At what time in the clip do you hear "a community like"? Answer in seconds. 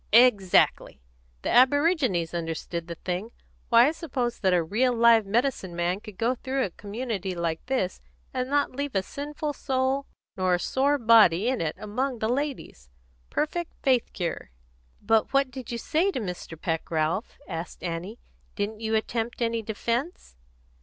6.65-7.63